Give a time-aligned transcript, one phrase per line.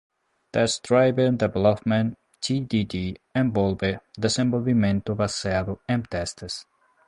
[0.53, 6.65] Test-Driven Development (TDD) envolve desenvolvimento baseado em testes.